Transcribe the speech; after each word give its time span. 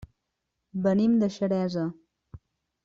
Venim 0.87 1.13
de 1.25 1.31
Xeresa. 1.37 1.87